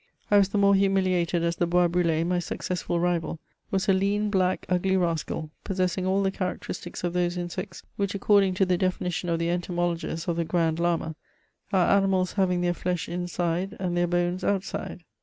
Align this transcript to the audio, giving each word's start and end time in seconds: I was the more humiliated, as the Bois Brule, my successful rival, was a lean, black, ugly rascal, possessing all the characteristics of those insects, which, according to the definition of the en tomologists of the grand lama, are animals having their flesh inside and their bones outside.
I 0.31 0.39
was 0.39 0.49
the 0.49 0.57
more 0.57 0.73
humiliated, 0.73 1.43
as 1.43 1.57
the 1.57 1.67
Bois 1.67 1.87
Brule, 1.87 2.25
my 2.25 2.39
successful 2.39 2.99
rival, 2.99 3.39
was 3.69 3.87
a 3.87 3.93
lean, 3.93 4.31
black, 4.31 4.65
ugly 4.67 4.97
rascal, 4.97 5.51
possessing 5.63 6.07
all 6.07 6.23
the 6.23 6.31
characteristics 6.31 7.03
of 7.03 7.13
those 7.13 7.37
insects, 7.37 7.83
which, 7.97 8.15
according 8.15 8.55
to 8.55 8.65
the 8.65 8.79
definition 8.79 9.29
of 9.29 9.37
the 9.37 9.49
en 9.49 9.61
tomologists 9.61 10.27
of 10.27 10.37
the 10.37 10.43
grand 10.43 10.79
lama, 10.79 11.15
are 11.71 11.95
animals 11.95 12.31
having 12.33 12.61
their 12.61 12.73
flesh 12.73 13.07
inside 13.07 13.77
and 13.79 13.95
their 13.95 14.07
bones 14.07 14.43
outside. 14.43 15.03